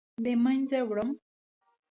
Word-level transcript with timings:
د 0.23 0.25
مینځه 0.43 0.79
وړم 0.89 1.09